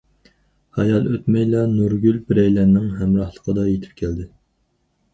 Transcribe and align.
ھايال 0.77 1.05
ئۆتمەيلا 1.11 1.61
نۇرگۈل 1.75 2.19
بىرەيلەننىڭ 2.31 2.91
ھەمراھلىقىدا 3.03 3.71
يېتىپ 3.71 3.97
كەلدى. 4.05 4.31